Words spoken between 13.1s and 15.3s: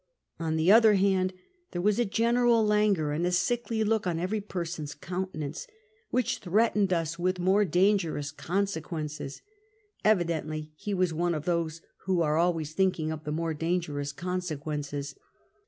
of the more dangerous consequences.